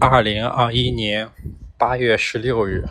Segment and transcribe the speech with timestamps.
[0.00, 1.28] 二零二一年
[1.78, 2.88] 八月十六日，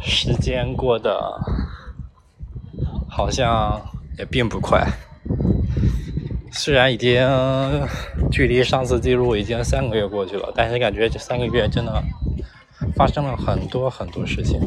[0.00, 1.40] 时间过得
[3.08, 3.80] 好像
[4.18, 4.86] 也并不快。
[6.52, 7.26] 虽然已经
[8.30, 12.02] 距离上次记录已经三个月过去了，但是感觉这三个月真的
[12.94, 14.60] 发生了很多很多事情，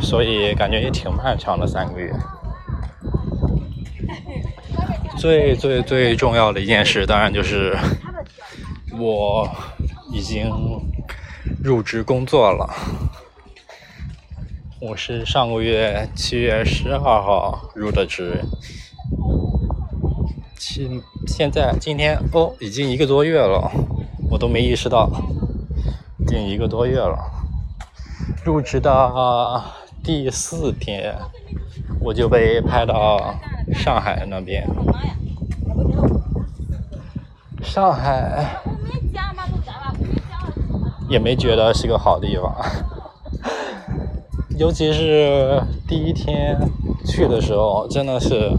[0.00, 2.14] 所以感觉也挺漫长的三个月。
[5.16, 7.76] 最最最重要的一件事，当然就是
[8.98, 9.48] 我
[10.12, 10.50] 已经
[11.62, 12.68] 入职工作了。
[14.80, 18.44] 我是上个月七月十二号入的职，
[20.58, 23.70] 现现在今天哦，已经一个多月了，
[24.30, 25.10] 我都没意识到，
[26.18, 27.16] 已经一个多月了。
[28.44, 29.64] 入职的
[30.02, 31.16] 第四天，
[32.00, 33.34] 我就被派到。
[33.72, 34.66] 上海那边，
[37.62, 38.60] 上海
[41.08, 42.54] 也没觉得是个好地方，
[44.58, 46.56] 尤其是第一天
[47.06, 48.50] 去的时候，真的是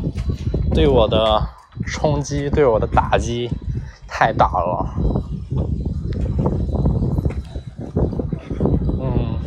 [0.73, 1.41] 对我的
[1.85, 3.49] 冲击、对我的打击
[4.08, 4.85] 太大了。
[8.99, 9.39] 嗯，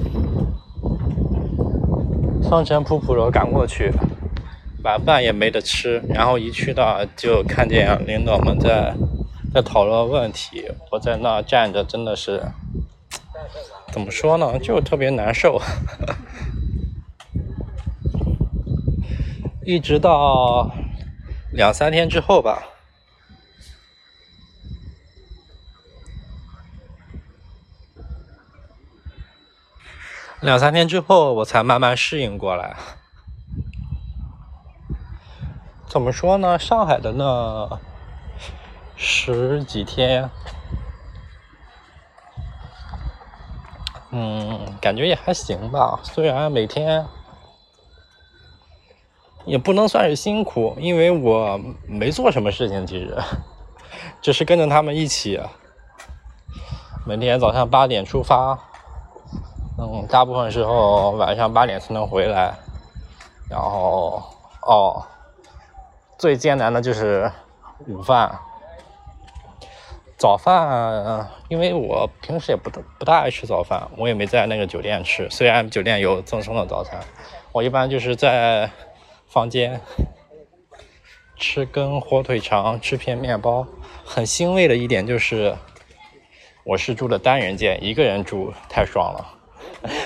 [2.43, 3.93] 风尘仆仆的赶过去。
[4.89, 8.95] 晚饭也没得吃，然后一去到就看见领导们在
[9.53, 12.43] 在讨论问题，我在那站着真的是
[13.93, 15.61] 怎么说呢，就特别难受。
[19.63, 20.75] 一直到
[21.53, 22.63] 两三天之后吧，
[30.41, 32.75] 两三天之后我才慢慢适应过来。
[35.89, 36.59] 怎么说呢？
[36.59, 37.81] 上海的那
[38.95, 40.29] 十几天，
[44.11, 45.99] 嗯，感觉也还行吧。
[46.03, 47.07] 虽然每天
[49.47, 53.17] 也不能算是辛苦，因为我没做什么事情，其实
[54.21, 55.41] 只是跟着他们一起，
[57.07, 58.59] 每天早上八点出发，
[59.79, 62.55] 嗯，大部分时候晚上八点才能回来，
[63.49, 64.23] 然后
[64.61, 65.03] 哦。
[66.19, 67.31] 最艰难的就是
[67.87, 68.41] 午饭、
[70.17, 72.69] 早饭，因为我平时也不
[72.99, 75.31] 不大爱吃早饭，我也没在那个酒店吃。
[75.31, 76.99] 虽然酒店有赠送的早餐，
[77.53, 78.69] 我一般就是在
[79.29, 79.81] 房间
[81.37, 83.65] 吃根火腿肠，吃片面包。
[84.05, 85.57] 很欣慰的一点就是，
[86.65, 89.25] 我是住的单人间，一个人住太爽了。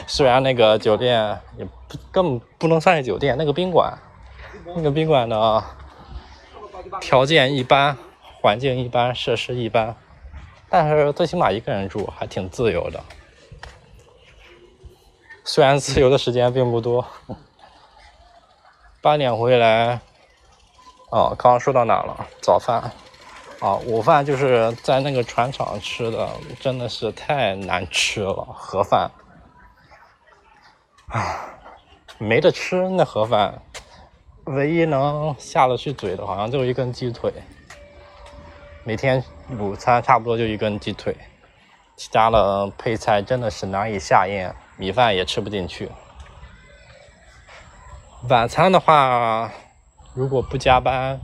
[0.07, 3.97] 虽然那个酒店也不根本不能算是酒店，那个宾馆，
[4.77, 5.65] 那个宾馆呢。
[7.01, 7.97] 条件一般，
[8.41, 9.97] 环境一般，设施一般，
[10.69, 13.03] 但是最起码一个人住还挺自由的。
[15.45, 17.05] 虽然自由的时间并不多。
[19.01, 20.01] 八点回来，
[21.11, 22.25] 哦，刚刚说到哪了？
[22.41, 22.93] 早饭，
[23.59, 26.29] 啊，午饭就是在那个船厂吃的，
[26.61, 29.11] 真的是太难吃了，盒饭，
[31.09, 31.59] 啊，
[32.19, 33.61] 没得吃那盒饭。
[34.45, 37.33] 唯一能下得去嘴的，好像就一根鸡腿。
[38.85, 39.23] 每天
[39.59, 41.17] 午餐差不多就一根鸡腿，
[41.97, 45.89] 其他的配菜真的是难以下咽，米饭也吃不进去。
[48.29, 49.53] 晚餐的话，
[50.15, 51.21] 如果不加班，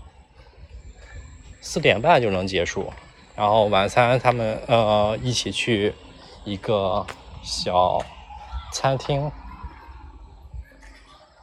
[1.61, 2.93] 四点半就能结束。
[3.35, 5.95] 然后晚餐他们呃一起去
[6.45, 7.05] 一个
[7.43, 8.00] 小
[8.73, 9.31] 餐厅。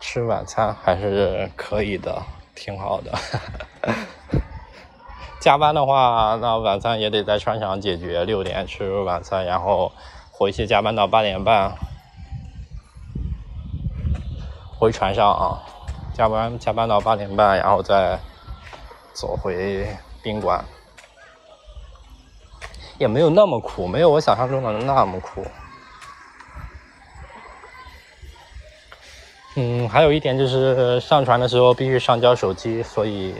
[0.08, 2.22] 吃晚餐还是可以的，
[2.54, 3.12] 挺好的。
[5.42, 8.24] 加班的话，那晚餐也得在船上解决。
[8.24, 9.92] 六点吃晚餐，然后
[10.32, 11.76] 回去加班到八点半，
[14.78, 15.64] 回船上啊，
[16.14, 18.20] 加班加班到八点半，然后再
[19.12, 19.88] 走回
[20.22, 20.64] 宾馆，
[23.00, 25.44] 也没有那么苦，没有我想象中的那么苦。
[29.58, 33.34] 嗯，还有一点就是上船的时候必须上交手机，所以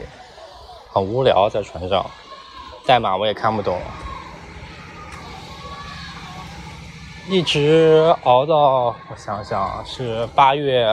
[0.90, 2.04] 很无聊在船上，
[2.86, 3.78] 代码我也看不懂，
[7.28, 10.86] 一直熬到我想想是八月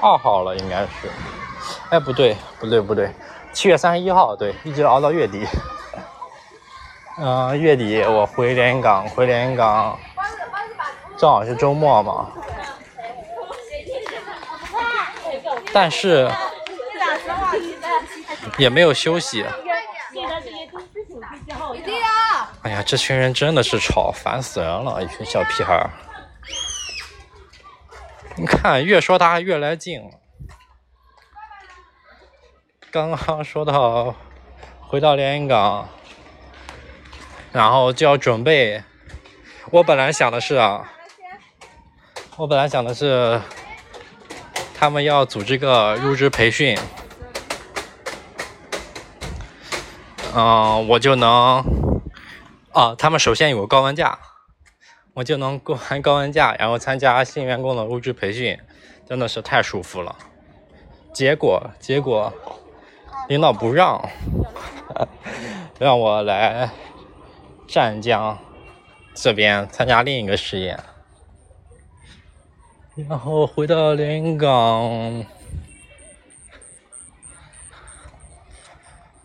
[0.00, 1.10] 二号了，应该是，
[1.90, 3.12] 哎不对不对不对，
[3.52, 5.46] 七月三十一号对，一直熬到月底，
[7.18, 9.98] 嗯 月底我回连云港，回连云港
[11.18, 12.30] 正好是周末嘛。
[15.72, 16.30] 但是
[18.58, 19.44] 也没有休息，
[22.62, 25.02] 哎呀，这群人真的是吵，烦死人了！
[25.02, 25.90] 一群小屁孩儿。
[28.36, 30.10] 你看，越说他越来劲。
[32.90, 34.14] 刚刚说到
[34.80, 35.88] 回到连云港，
[37.52, 38.82] 然后就要准备。
[39.70, 40.90] 我本来想的是啊，
[42.36, 43.40] 我本来想的是，
[44.80, 46.74] 他们要组织个入职培训，
[50.34, 51.62] 嗯，我就能，
[52.72, 54.18] 啊，他们首先有个高温假。
[55.12, 58.58] 我就能过完高温假，然后参加新员工的入职培训，
[59.06, 60.16] 真的是太舒服了。
[61.12, 62.32] 结果，结果
[63.28, 64.08] 领导不让，
[65.78, 66.70] 让我来
[67.68, 68.38] 湛江
[69.12, 70.80] 这边参加另一个实验。
[73.08, 75.24] 然后回到连云港，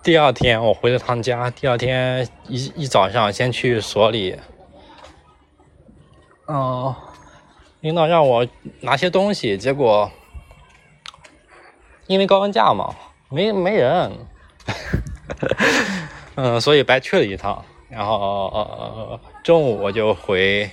[0.04, 4.38] 第二天我回了趟家，第二天一一早上先去所里。
[6.48, 6.94] 嗯，
[7.82, 8.48] 领导让我
[8.82, 10.12] 拿些东西，结果
[12.08, 12.96] 因为高温假嘛，
[13.30, 14.12] 没没人，
[16.36, 17.64] 嗯，所以白去了一趟。
[17.88, 20.70] 然后中午我就回，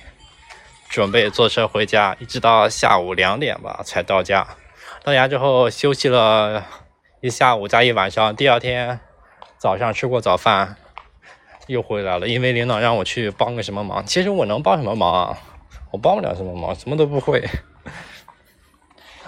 [0.93, 4.47] 准备坐车回家，一直到下午两点吧才到家。
[5.03, 6.63] 到家之后休息了
[7.19, 8.99] 一下午加一晚上，第二天
[9.57, 10.75] 早上吃过早饭
[11.65, 14.05] 又回来了，因为领导让我去帮个什么忙。
[14.05, 15.35] 其实我能帮什么忙？
[15.91, 17.43] 我帮不了什么忙，什么都不会。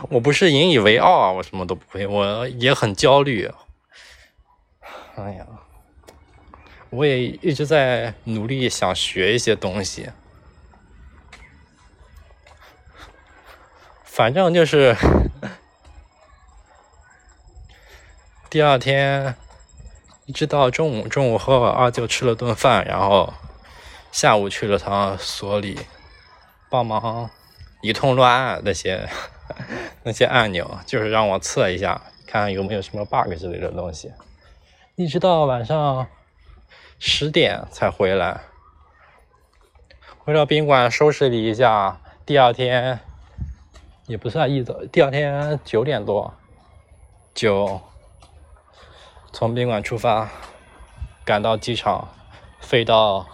[0.10, 3.50] 我不是引以为傲啊，我什么都不会，我也很焦虑。
[5.16, 5.48] 哎呀，
[6.92, 10.12] 我也一直在努力想学一些东西。
[14.16, 14.96] 反正就是
[18.50, 19.36] 第二天
[20.26, 23.34] 一直到中午，中午和我二舅吃了顿饭，然后
[24.14, 25.80] 下午去了趟所里。
[26.70, 27.30] 帮忙
[27.82, 29.10] 一通乱按那些
[30.04, 34.14] 那些按钮，就是让我测一下，看看有没有什么 bug 之类的东西。
[34.96, 36.08] 一直到晚上
[37.00, 38.40] 十点才回来，
[40.20, 42.00] 回到宾馆收拾了一下。
[42.26, 43.02] 第二天
[44.08, 46.34] 也不算一早，第二天九点多
[47.34, 47.82] 就
[49.34, 50.30] 从宾馆出发，
[51.26, 52.08] 赶到机场，
[52.60, 53.26] 飞到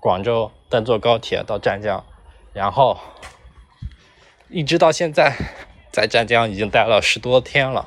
[0.00, 2.02] 广州，再坐高铁到湛江。
[2.54, 2.98] 然后
[4.48, 5.36] 一直到现在，
[5.92, 7.86] 在湛江已经待了十多天了，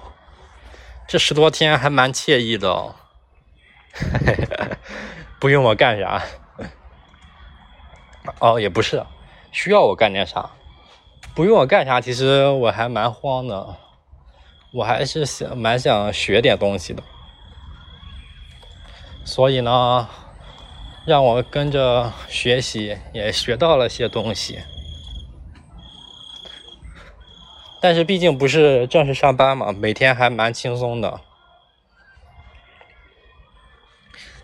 [1.08, 2.96] 这十多天还蛮惬意的哦，
[5.42, 6.22] 不用我干啥，
[8.38, 9.04] 哦也不是，
[9.52, 10.52] 需要我干点啥，
[11.36, 13.76] 不用我干啥，其实我还蛮慌的，
[14.74, 17.04] 我还是想蛮想学点东西的，
[19.24, 20.08] 所以呢。
[21.06, 24.60] 让我跟着学习，也学到了些东西。
[27.82, 31.20] 但是毕竟不是正式上班嘛，每天还蛮轻松的。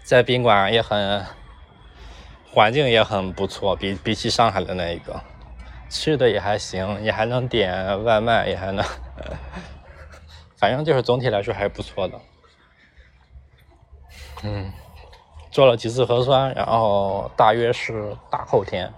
[0.04, 1.24] 在宾馆也很，
[2.52, 5.22] 环境也很不错，比比起上海的那一个，
[5.90, 8.86] 吃的也还行，也还能点外卖，也还能，
[10.58, 12.20] 反正就是总体来说还是不错的。
[14.44, 14.72] 嗯。
[15.52, 18.92] 做了几次核酸，然后大约是大后天，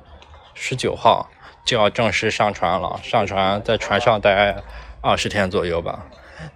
[0.56, 1.30] 十九号
[1.64, 3.00] 就要正式上船了。
[3.04, 4.64] 上船在船上待
[5.00, 6.08] 二十天左右吧。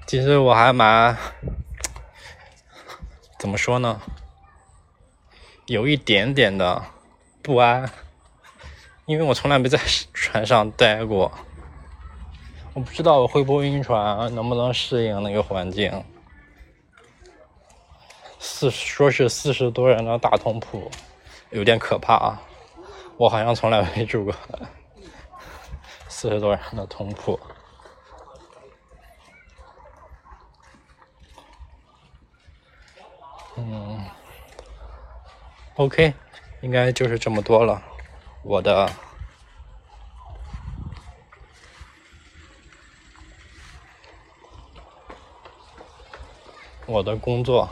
[0.07, 1.15] 其实我还蛮
[3.37, 4.01] 怎么说呢，
[5.67, 6.83] 有一点点的
[7.43, 7.87] 不安，
[9.05, 9.77] 因为我从来没在
[10.13, 11.31] 船上待过，
[12.73, 16.03] 我不知道我会不会晕船，能不能适应那个环境。
[18.39, 20.89] 四说是四十多人的大通铺，
[21.51, 22.41] 有点可怕啊！
[23.17, 24.33] 我好像从来没住过
[26.07, 27.39] 四十多人的通铺。
[33.57, 34.03] 嗯
[35.75, 36.13] ，OK，
[36.61, 37.79] 应该就是这么多了。
[38.43, 38.91] 我的。
[46.87, 47.69] 我的工作。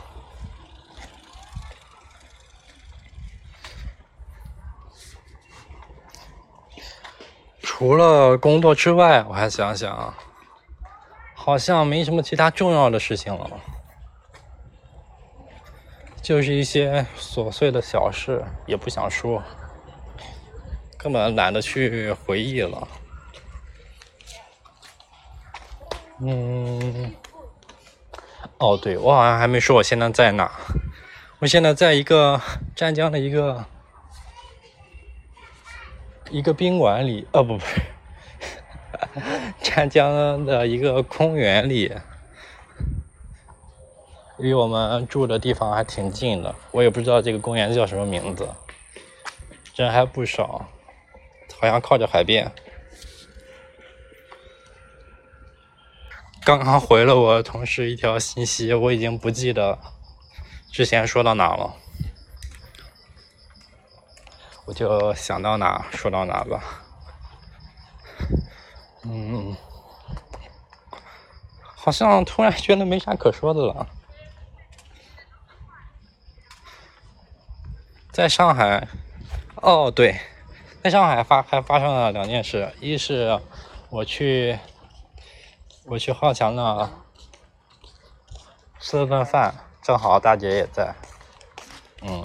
[7.60, 10.14] 除了工作之外，我还想想，
[11.34, 13.60] 好像没什么其他重要的事情了，
[16.22, 19.42] 就是一些琐碎的小事，也不想说，
[21.02, 22.86] 根本懒得去回忆了。
[26.22, 27.14] 嗯，
[28.58, 30.52] 哦，对，我好像还没说我现在在哪，
[31.38, 32.38] 我现在在一个
[32.76, 33.64] 湛江的一个
[36.30, 37.80] 一个宾馆里，呃，不不是，
[39.62, 41.96] 湛江的一个公园里，
[44.36, 46.54] 离我们住的地方还挺近的。
[46.72, 48.46] 我也不知道这个公园叫什么名字，
[49.76, 50.68] 人还不少，
[51.60, 52.50] 好像靠着海边。
[56.42, 59.78] 刚刚回了我同事一条信息，我已经不记得
[60.72, 61.76] 之前说到哪了，
[64.64, 66.82] 我就想到哪说到哪吧。
[69.04, 69.54] 嗯，
[71.62, 73.86] 好像突然觉得没啥可说的了。
[78.10, 78.88] 在上海，
[79.56, 80.20] 哦对，
[80.82, 83.40] 在上海发还发生了两件事，一是
[83.88, 84.58] 我去。
[85.86, 86.88] 我去浩强那
[88.78, 90.94] 吃了顿饭，正好大姐也在。
[92.02, 92.22] 嗯，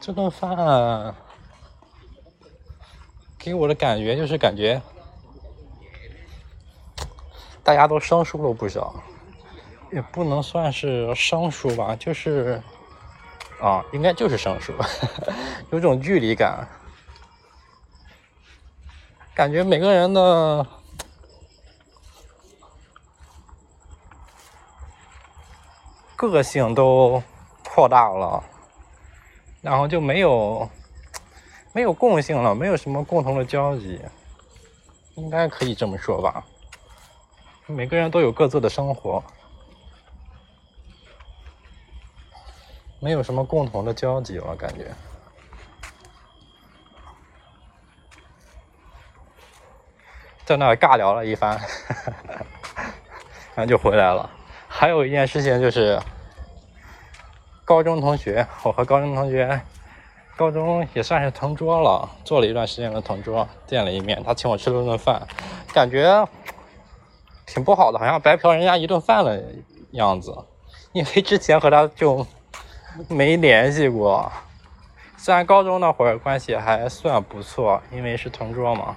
[0.00, 1.14] 这顿饭
[3.38, 4.80] 给我的感觉就是感觉
[7.62, 8.94] 大家都生疏了不少，
[9.92, 12.60] 也不能算是生疏吧，就是
[13.60, 14.72] 啊，应该就是生疏，
[15.70, 16.66] 有种距离感，
[19.34, 20.66] 感觉每个人的。
[26.16, 27.22] 个性都
[27.68, 28.42] 扩大了，
[29.60, 30.66] 然后就没有
[31.74, 34.00] 没有共性了，没有什么共同的交集，
[35.16, 36.42] 应该可以这么说吧。
[37.66, 39.22] 每个人都有各自的生活，
[43.00, 44.94] 没有什么共同的交集了，感觉。
[50.44, 51.58] 在那尬聊了一番，
[53.54, 54.30] 然后就回来了。
[54.68, 56.00] 还有一件事情就是。
[57.66, 59.58] 高中同学，我和高中同学，
[60.36, 65.26] 高中也算是同桌了，做了一段时间的同桌，见了一面，他请我吃了顿饭，
[65.72, 66.28] 感觉
[67.46, 69.42] 挺不好的，好像白嫖人家一顿饭的
[69.92, 70.36] 样子。
[70.92, 72.26] 因为之前和他就
[73.08, 74.30] 没联系过，
[75.16, 78.94] 虽然高中那会儿关系还算不错，因为是同桌嘛，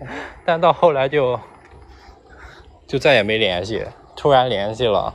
[0.44, 1.38] 但到后来就
[2.86, 5.14] 就再也没联系，突然联系了。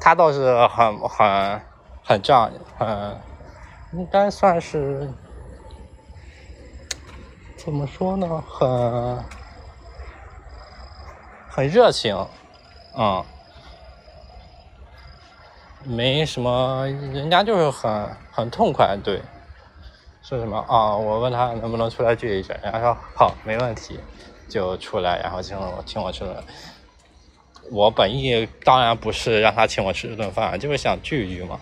[0.00, 1.60] 他倒是很很
[2.04, 3.20] 很仗义，很
[3.92, 5.12] 应该算是
[7.56, 8.42] 怎么说呢？
[8.48, 9.24] 很
[11.48, 12.14] 很热情，
[12.96, 13.24] 嗯，
[15.82, 19.20] 没什么，人家就是很很痛快，对，
[20.28, 20.96] 说什么啊？
[20.96, 24.00] 我问他能不能出来聚一下，人家说好，没问题，
[24.48, 26.42] 就出来，然后请我请我吃了。
[27.70, 31.60] 我本意当然不是让他请我吃顿饭，就是想聚一聚嘛。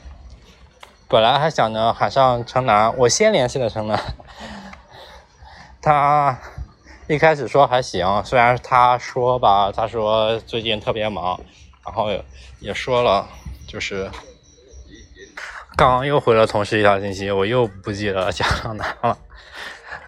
[1.11, 4.01] 本来还想着喊上城南，我先联系的城南。
[5.83, 6.39] 他
[7.07, 11.39] 一开始说还行，虽然他说吧，他说最近特别忙，
[11.85, 12.09] 然后
[12.61, 13.29] 也说了，
[13.69, 14.11] 就是
[15.77, 19.19] 刚又回了同事一条信息，我又不记得叫上哪了。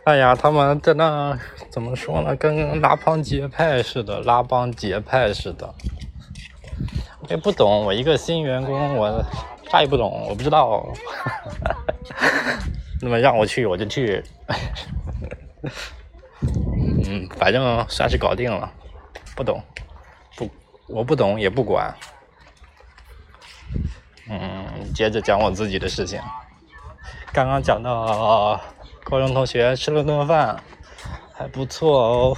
[0.05, 1.37] 哎呀，他们在那
[1.71, 2.37] 怎么说呢？
[2.37, 5.75] 跟拉帮结派似的，拉帮结派似的。
[7.21, 9.25] 我也不懂，我一个新员工，我
[9.69, 10.87] 啥也不懂，我不知道。
[13.03, 14.23] 那么让我去，我就去。
[17.09, 18.73] 嗯，反正算是搞定了。
[19.35, 19.61] 不懂，
[20.37, 20.49] 不，
[20.87, 21.93] 我不懂也不管。
[24.28, 26.21] 嗯，接着讲我自己的事情。
[27.33, 28.61] 刚刚讲到。
[29.09, 30.56] 高中同学吃了顿饭，
[31.33, 32.37] 还不错哦。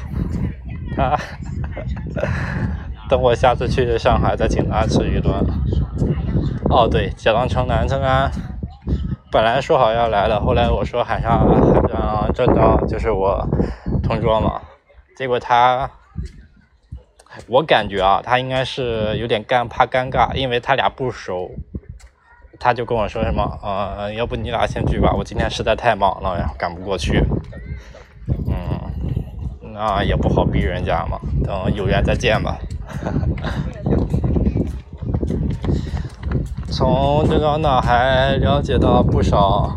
[0.95, 1.19] 他
[3.09, 5.33] 等我下次去上海再请他吃一顿。
[6.69, 8.31] 哦，对，解放城南，城南
[9.33, 13.49] 本来说好要来的，后来我说喊上喊上郑钊，就是我
[14.03, 14.61] 同桌嘛。
[15.17, 15.91] 结果他，
[17.47, 21.51] 我感觉啊，他应该是有点尴怕尴尬，因为他俩不熟。
[22.61, 27.23] 他就跟我说什么，呃，要不你俩先聚吧，我今天实在太忙了，然后赶不过去。
[28.47, 32.59] 嗯，那也不好逼人家嘛，等有缘再见吧。
[36.69, 39.73] 从这个那还了解到不少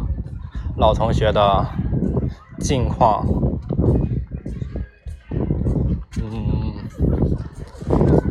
[0.78, 1.66] 老同学的
[2.60, 3.26] 近况。
[6.22, 6.74] 嗯，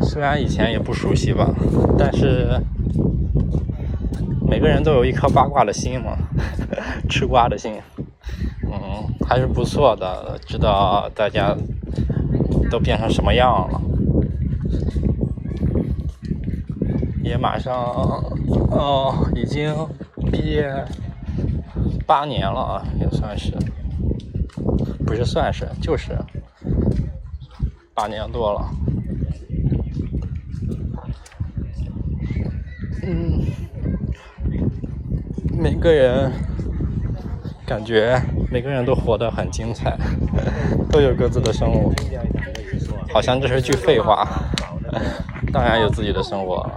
[0.01, 1.49] 虽然以前也不熟悉吧，
[1.97, 2.61] 但是。
[4.51, 6.11] 每个人都有一颗八卦的心嘛，
[7.09, 7.73] 吃瓜的心，
[8.69, 10.37] 嗯，还是不错的。
[10.45, 11.55] 知道大家
[12.69, 13.81] 都变成什么样了，
[17.23, 17.73] 也马上
[18.71, 19.73] 哦，已经
[20.29, 20.69] 毕业
[22.05, 23.53] 八年了啊，也算是，
[25.05, 26.11] 不是算是，就是
[27.93, 28.69] 八年多了。
[33.03, 33.41] 嗯，
[35.61, 36.33] 每个人
[37.67, 39.95] 感觉每个人都活得很精彩，
[40.89, 41.93] 都有各自的生活，
[43.13, 44.27] 好像这是句废话。
[45.53, 46.67] 当然有自己的生活，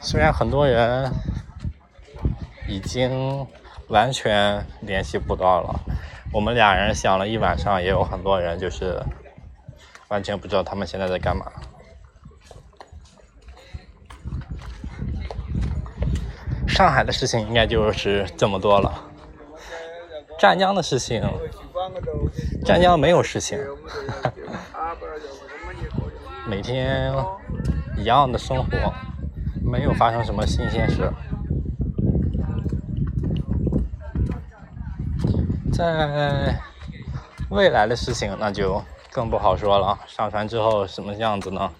[0.00, 1.12] 虽然很多人
[2.66, 3.46] 已经
[3.88, 5.78] 完全联系不到了，
[6.32, 8.98] 我们俩人想了一晚上，也有很多人就是
[10.08, 11.44] 完全不知道他们现在在干嘛。
[16.74, 18.92] 上海的事情应该就是这么多了。
[20.40, 21.22] 湛江的事情，
[22.64, 23.56] 湛江没有事情，
[26.48, 27.14] 每天
[27.96, 28.92] 一样的生活，
[29.62, 31.08] 没有发生什么新鲜事。
[35.72, 36.56] 在
[37.50, 39.96] 未来的事情，那就更不好说了。
[40.08, 41.70] 上船之后什么样子呢？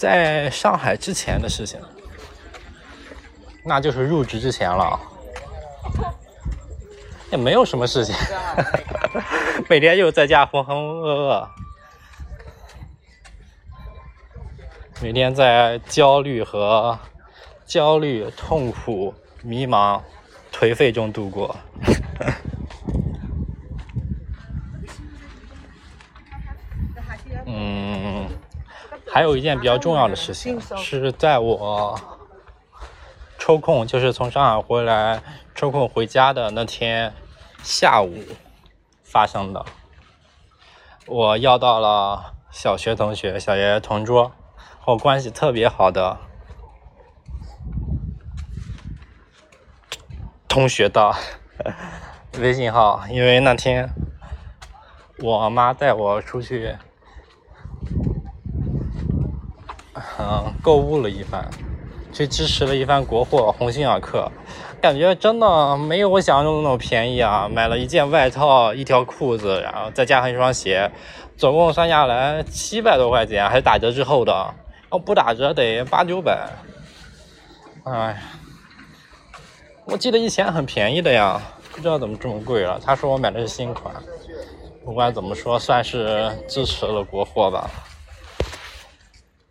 [0.00, 1.78] 在上海之前的事情，
[3.62, 4.98] 那就是入职之前了，
[7.30, 8.16] 也没有什么事情，
[9.68, 11.48] 每天就在家浑浑噩噩，
[15.02, 16.98] 每天在焦虑和
[17.66, 20.00] 焦虑、痛苦、迷茫、
[20.50, 21.54] 颓废中度过。
[29.12, 32.00] 还有一件比较重要的事情，是在我
[33.38, 35.20] 抽空，就是从上海回来
[35.54, 37.12] 抽空回家的那天
[37.62, 38.22] 下午
[39.02, 39.66] 发生的。
[41.06, 44.30] 我要到了小学同学、小学同桌
[44.78, 46.16] 和我关系特别好的
[50.46, 51.12] 同学的
[52.38, 53.90] 微信号，因为那天
[55.18, 56.76] 我妈带我出去。
[60.28, 61.48] 嗯，购物了一番，
[62.12, 64.30] 去支持了一番国货鸿星尔克，
[64.80, 67.48] 感觉真的没有我想象中那么便宜啊！
[67.50, 70.90] 买了一件外套，一条裤子，然后再加上一双鞋，
[71.36, 74.54] 总共算下来七百多块钱，还是打折之后的，
[74.92, 76.48] 要不打折得八九百。
[77.84, 78.20] 哎，
[79.86, 81.40] 我记得以前很便宜的呀，
[81.72, 82.78] 不知道怎么这么贵了。
[82.84, 83.94] 他说我买的是新款，
[84.84, 87.70] 不管怎么说，算是支持了国货吧。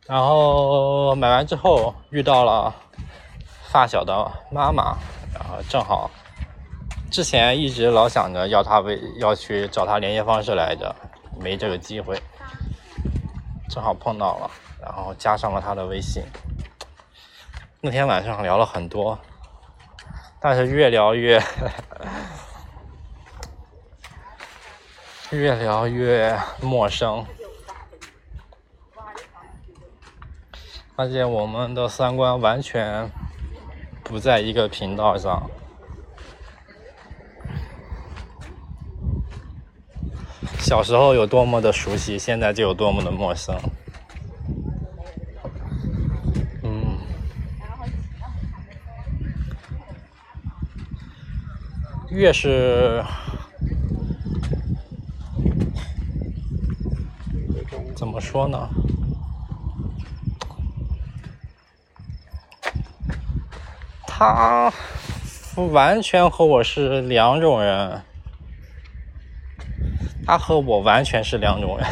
[0.10, 2.74] 然后买完之后遇到了
[3.72, 4.98] 发小的妈妈，
[5.32, 6.10] 然后正好
[7.12, 10.96] 之前一直老想着要他微要去找他联系方式来着，
[11.40, 12.20] 没这个机会，
[13.70, 14.50] 正好碰到了，
[14.82, 16.24] 然后加上了他的微信。
[17.80, 19.20] 那天晚上聊了很多，
[20.42, 21.40] 但是越聊越
[25.30, 27.24] 越聊越陌生。
[31.00, 33.10] 发现我们的三观完全
[34.04, 35.50] 不在一个频道上。
[40.58, 43.58] 小时候有多么的熟悉，现在就有多么的陌生。
[46.64, 46.98] 嗯，
[52.10, 53.02] 越是
[57.96, 58.70] 怎么说呢？
[64.20, 64.70] 他
[65.72, 68.02] 完全和我是两种人，
[70.28, 71.88] 他和我完全是两种人，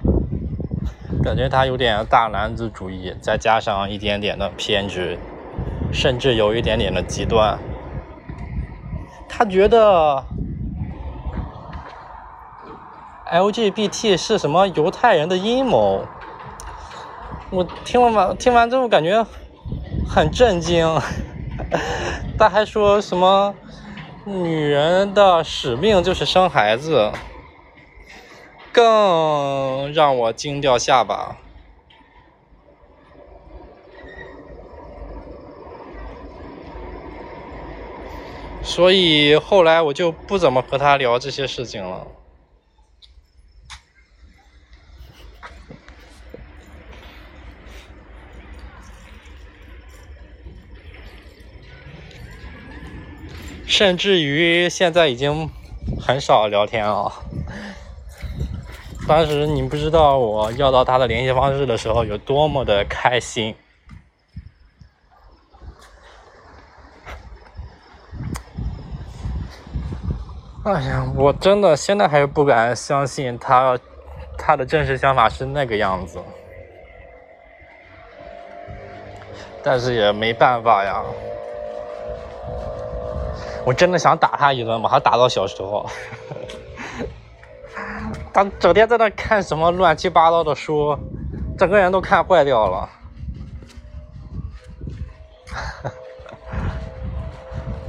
[1.22, 5.18] 感觉他有点大男子主义，再加上一点点的偏执，
[5.92, 7.58] 甚至有一点点的极端。
[9.28, 10.24] 他觉得
[13.30, 16.06] LGBT 是什么犹太人的阴谋。
[17.50, 19.26] 我听完听完之后感觉。
[20.04, 21.00] 很震惊，
[22.36, 23.54] 他还说什么
[24.24, 27.12] 女人的使命就是生孩子，
[28.72, 31.38] 更让我惊掉下巴。
[38.64, 42.06] 所以后来我就不怎么和他聊这些事情了。
[53.72, 55.48] 甚至于现在已经
[55.98, 57.10] 很少聊天了，
[59.08, 63.54] 当时你不知道我要到他的联系方式的时候有多么的开心。
[70.64, 73.78] 哎呀，我真的现在还是不敢相信他，
[74.36, 76.18] 他的真实想法是那个样子。
[79.62, 81.02] 但是也没办法呀，
[83.64, 85.88] 我真的想打他一顿，把他打到小时候。
[88.34, 90.98] 他整天在那看什么乱七八糟的书，
[91.58, 92.88] 整个人都看坏掉了。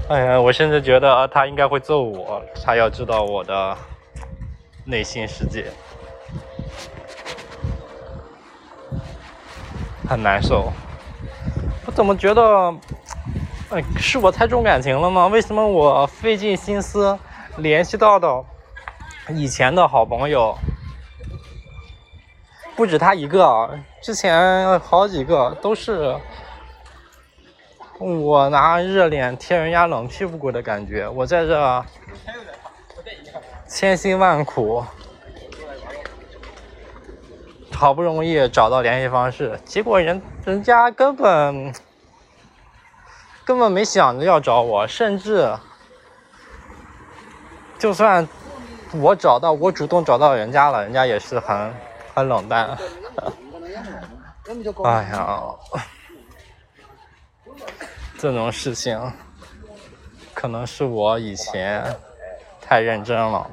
[0.10, 3.76] 哎呀，我甚至觉得他应该会揍我，他要知道我的
[4.86, 5.72] 内心世界，
[10.08, 10.72] 很难受。
[11.86, 12.74] 我怎么觉得，
[13.98, 15.28] 是我太重感情了吗？
[15.28, 17.18] 为什么我费尽心思
[17.58, 18.44] 联系到的
[19.30, 20.56] 以前的好朋友，
[22.76, 26.16] 不止他一个，之前好几个都是。
[28.00, 31.86] 我拿热脸贴人家冷屁股的感觉，我在这
[33.66, 34.84] 千辛万苦，
[37.72, 41.72] 好不容易找到联系方式，结果人人家根本
[43.46, 45.54] 根本没想着要找我，甚至
[47.78, 48.28] 就算
[48.94, 51.74] 我找到我主动找到人家了，人家也是很
[52.14, 52.78] 很冷淡。
[54.84, 55.42] 哎呀。
[58.18, 59.12] 这种事情，
[60.34, 61.84] 可能是我以前
[62.62, 63.52] 太认真了，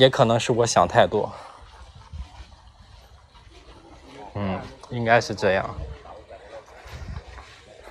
[0.00, 1.30] 也可能是我想太多。
[4.32, 4.58] 嗯，
[4.88, 5.74] 应该是这样，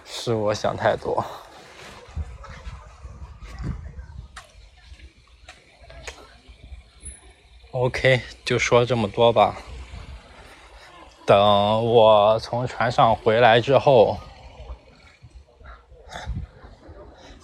[0.03, 1.23] 是我想太多。
[7.69, 9.55] OK，就说这么多吧。
[11.27, 11.37] 等
[11.85, 14.17] 我从船上回来之后，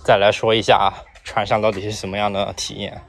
[0.03, 0.91] 再来说一下
[1.23, 3.03] 船上到底是什么样的体验。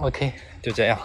[0.00, 0.32] OK，
[0.62, 0.98] 就这样。